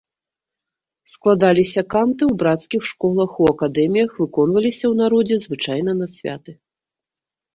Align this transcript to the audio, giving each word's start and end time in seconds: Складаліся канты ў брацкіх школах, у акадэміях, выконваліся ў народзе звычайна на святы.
Складаліся 1.13 1.81
канты 1.93 2.23
ў 2.27 2.33
брацкіх 2.43 2.81
школах, 2.93 3.31
у 3.43 3.51
акадэміях, 3.53 4.09
выконваліся 4.21 4.83
ў 4.89 4.93
народзе 5.01 5.35
звычайна 5.45 5.91
на 6.01 6.07
святы. 6.17 6.51